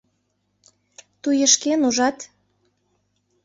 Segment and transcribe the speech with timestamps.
[1.21, 2.17] Туешкен, ужат?